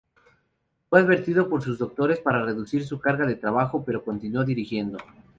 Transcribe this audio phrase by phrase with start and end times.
[0.89, 4.97] Fue advertido por sus doctores para reducir su carga de trabajo, pero continuó dirigiendo.